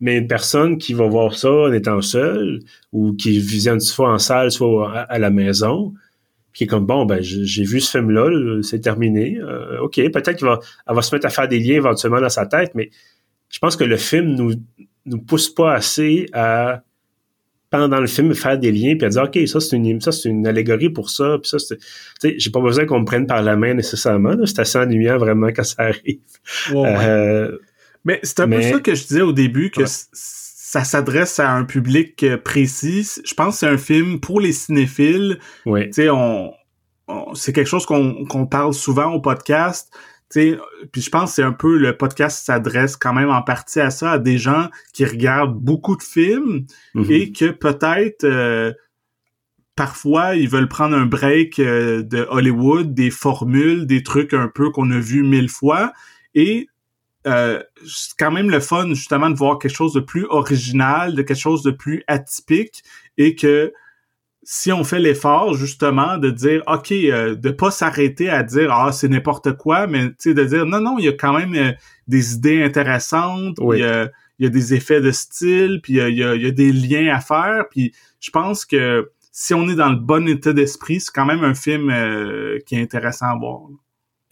[0.00, 2.60] Mais une personne qui va voir ça en étant seule,
[2.92, 5.94] ou qui visionne soit en salle, soit à, la maison,
[6.54, 9.38] qui est comme, bon, ben, j'ai vu ce film-là, c'est terminé.
[9.40, 12.28] Euh, OK, peut-être qu'elle va, elle va se mettre à faire des liens éventuellement dans
[12.28, 12.90] sa tête, mais
[13.48, 14.54] je pense que le film nous,
[15.06, 16.82] nous pousse pas assez à
[17.70, 20.28] pendant le film faire des liens puis à dire ok ça c'est une ça c'est
[20.28, 21.84] une allégorie pour ça puis ça c'est tu
[22.20, 25.48] sais j'ai pas besoin qu'on me prenne par la main nécessairement c'est assez ennuyant vraiment
[25.56, 26.18] quand ça arrive
[26.74, 27.56] euh,
[28.04, 29.84] mais c'est un peu ça que je disais au début que
[30.72, 34.52] ça s'adresse à un public euh, précis je pense que c'est un film pour les
[34.52, 35.86] cinéphiles oui.
[35.88, 36.52] tu sais on,
[37.34, 39.92] c'est quelque chose qu'on qu'on parle souvent au podcast
[40.30, 40.56] puis
[40.96, 44.12] je pense que c'est un peu le podcast s'adresse quand même en partie à ça,
[44.12, 47.06] à des gens qui regardent beaucoup de films Mhm.
[47.10, 48.72] et que peut-être euh,
[49.76, 54.70] parfois ils veulent prendre un break euh, de Hollywood, des formules, des trucs un peu
[54.70, 55.92] qu'on a vu mille fois
[56.34, 56.66] et
[57.26, 61.22] euh, c'est quand même le fun justement de voir quelque chose de plus original, de
[61.22, 62.82] quelque chose de plus atypique
[63.16, 63.72] et que
[64.44, 68.90] si on fait l'effort justement de dire ok euh, de pas s'arrêter à dire ah
[68.90, 71.54] c'est n'importe quoi mais tu sais de dire non non il y a quand même
[71.54, 71.72] euh,
[72.08, 73.78] des idées intéressantes Oui.
[73.78, 76.18] il y a il y a des effets de style puis il y a, il
[76.18, 79.68] y a, il y a des liens à faire puis je pense que si on
[79.68, 83.26] est dans le bon état d'esprit c'est quand même un film euh, qui est intéressant
[83.26, 83.60] à voir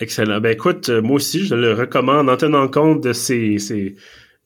[0.00, 0.40] Excellent.
[0.40, 3.96] Ben écoute, euh, moi aussi, je le recommande en tenant compte de ces, ces,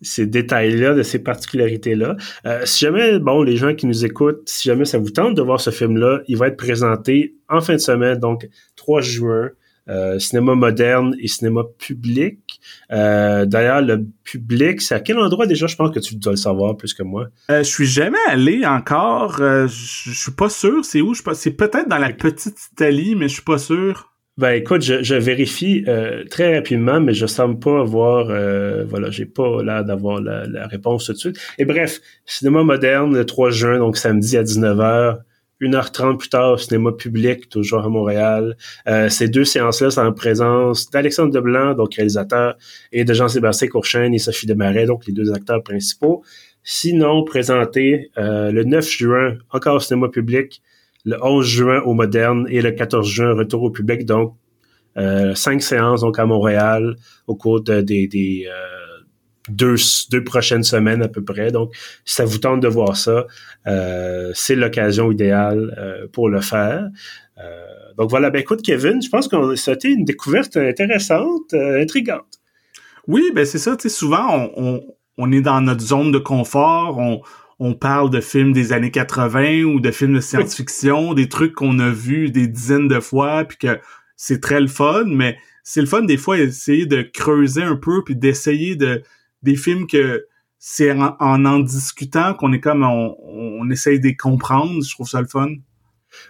[0.02, 2.16] ces détails-là, de ces particularités-là.
[2.46, 5.42] Euh, si jamais, bon, les gens qui nous écoutent, si jamais ça vous tente de
[5.42, 9.50] voir ce film-là, il va être présenté en fin de semaine, donc 3 juin,
[9.88, 12.58] euh, cinéma moderne et cinéma public.
[12.90, 15.66] Euh, D'ailleurs, le public, c'est à quel endroit déjà?
[15.68, 17.28] Je pense que tu dois le savoir plus que moi.
[17.50, 19.40] Euh, je suis jamais allé encore.
[19.40, 20.84] euh, je suis pas sûr.
[20.84, 21.14] C'est où?
[21.14, 24.10] Je sais pas- C'est peut-être dans la petite Italie, mais je suis pas sûr.
[24.36, 29.08] Ben écoute, je, je vérifie euh, très rapidement, mais je semble pas avoir, euh, voilà,
[29.08, 31.36] j'ai pas l'air d'avoir la, la réponse tout de suite.
[31.58, 35.20] Et bref, cinéma moderne le 3 juin, donc samedi à 19h,
[35.60, 38.56] 1h30 plus tard, cinéma public, toujours à Montréal.
[38.88, 42.56] Euh, ces deux séances-là sont en présence d'Alexandre Deblanc, donc réalisateur,
[42.90, 46.24] et de Jean-Sébastien Courchaine et Sophie Desmarais, donc les deux acteurs principaux.
[46.64, 50.60] Sinon, présenté euh, le 9 juin, encore au cinéma public,
[51.04, 54.04] le 11 juin au Moderne et le 14 juin retour au public.
[54.06, 54.34] Donc,
[54.96, 59.02] euh, cinq séances donc à Montréal au cours de, des, euh,
[59.48, 59.76] deux,
[60.24, 61.50] prochaines semaines à peu près.
[61.50, 63.26] Donc, si ça vous tente de voir ça,
[63.66, 66.88] euh, c'est l'occasion idéale pour le faire.
[67.96, 72.40] Donc voilà, ben écoute Kevin, je pense que c'était une découverte intéressante, intrigante.
[73.06, 73.76] Oui, ben c'est ça.
[73.76, 74.82] Tu sais, souvent on, on,
[75.18, 76.98] on est dans notre zone de confort.
[76.98, 77.20] On,
[77.58, 81.78] on parle de films des années 80 ou de films de science-fiction, des trucs qu'on
[81.78, 83.80] a vus des dizaines de fois, puis que
[84.16, 85.04] c'est très le fun.
[85.06, 89.02] Mais c'est le fun des fois essayer de creuser un peu puis d'essayer de
[89.42, 90.26] des films que
[90.58, 94.82] c'est en, en en discutant qu'on est comme on, on essaye de les comprendre.
[94.82, 95.48] Je trouve ça le fun.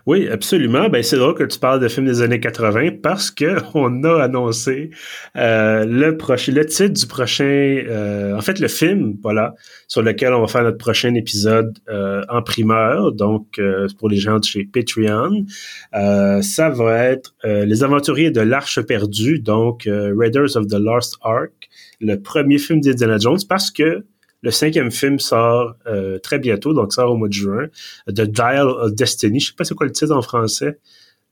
[0.07, 0.89] Oui, absolument.
[0.89, 4.23] Ben, c'est drôle que tu parles de films des années 80 parce que on a
[4.23, 4.91] annoncé
[5.37, 9.55] euh, le prochain, le titre du prochain, euh, en fait, le film, voilà,
[9.89, 13.13] sur lequel on va faire notre prochain épisode euh, en primeur.
[13.13, 15.47] Donc, euh, pour les gens de chez Patreon,
[15.95, 21.69] euh, ça va être Les Aventuriers de l'Arche perdue, donc Raiders of the Lost Ark,
[22.01, 24.05] le premier film d'Indiana Jones, parce que
[24.45, 27.67] le cinquième film sort euh, très bientôt, donc sort au mois de juin.
[28.09, 29.41] The Dial of Destiny.
[29.41, 30.79] Je sais pas c'est quoi le titre en français.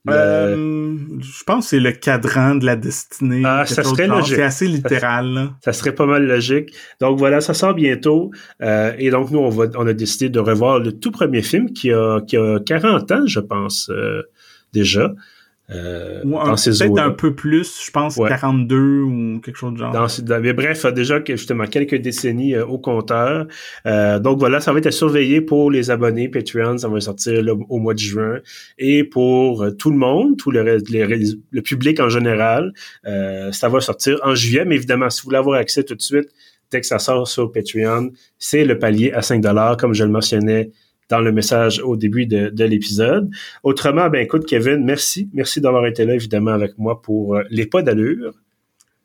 [0.05, 3.41] Le- Euh, je pense que c'est le cadran de la destinée.
[3.45, 4.17] Ah, ça serait genre.
[4.17, 4.35] logique.
[4.35, 5.25] C'est assez littéral.
[5.33, 5.53] là.
[5.63, 6.73] Ça serait pas mal logique.
[6.99, 8.31] Donc voilà, ça sort bientôt.
[8.61, 11.71] Euh, et donc nous, on, va, on a décidé de revoir le tout premier film
[11.71, 14.23] qui a, qui a 40 ans, je pense, euh,
[14.73, 15.13] déjà.
[15.69, 18.27] Euh, dans ces Peut-être un peu plus, je pense Ouais.
[18.29, 19.93] 42 ou quelque chose de genre.
[19.93, 23.47] Dans, dans- mais bref, déjà que justement quelques décennies euh, au compteur.
[23.85, 27.41] Euh, donc voilà, ça va être à surveiller pour les abonnés Patreon, ça va sortir
[27.41, 28.39] là, au mois de juin.
[28.77, 32.73] Et pour euh, tout le monde, tout le, public en général,
[33.05, 34.65] euh, ça va sortir en juillet.
[34.65, 36.27] Mais évidemment, si vous voulez avoir accès tout de suite,
[36.71, 39.41] dès que ça sort sur Patreon, c'est le palier à 5
[39.77, 40.71] comme je le mentionnais
[41.09, 43.29] dans le message au début de, de l'épisode.
[43.63, 45.29] Autrement, ben écoute, Kevin, merci.
[45.33, 48.33] Merci d'avoir été là, évidemment, avec moi pour euh, les pas d'allure.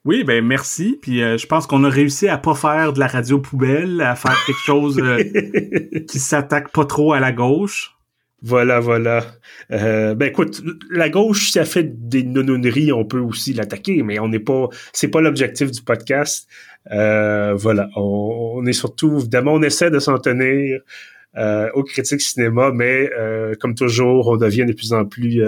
[0.09, 0.99] Oui, ben merci.
[1.03, 4.15] Puis euh, je pense qu'on a réussi à pas faire de la radio poubelle, à
[4.15, 5.23] faire quelque chose euh,
[6.09, 7.95] qui s'attaque pas trop à la gauche.
[8.41, 9.27] Voilà, voilà.
[9.71, 14.19] Euh, ben écoute, la gauche, si elle fait des nononneries, on peut aussi l'attaquer, mais
[14.19, 16.49] on n'est pas, c'est pas l'objectif du podcast.
[16.89, 20.81] Voilà, on, on est surtout, évidemment, on essaie de s'en tenir
[21.75, 25.43] aux critiques cinéma, mais euh, comme toujours, on devient de plus en plus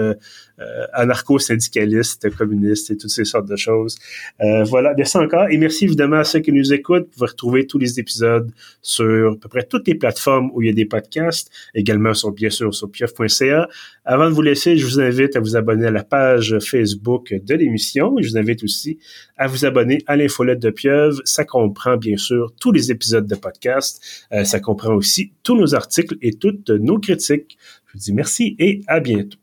[0.61, 3.97] euh, euh, anarcho-syndicaliste, communiste et toutes ces sortes de choses.
[4.41, 7.07] Euh, voilà, merci encore et merci évidemment à ceux qui nous écoutent.
[7.11, 10.67] Vous pouvez retrouver tous les épisodes sur à peu près toutes les plateformes où il
[10.67, 13.67] y a des podcasts, également sur bien sûr sur pieuf.ca.
[14.05, 17.55] Avant de vous laisser, je vous invite à vous abonner à la page Facebook de
[17.55, 18.99] l'émission et je vous invite aussi
[19.37, 21.21] à vous abonner à l'infolette de Pieuvre.
[21.25, 24.01] Ça comprend bien sûr tous les épisodes de podcast.
[24.31, 27.57] Euh, ça comprend aussi tous nos articles et toutes nos critiques.
[27.87, 29.37] Je vous dis merci et à bientôt.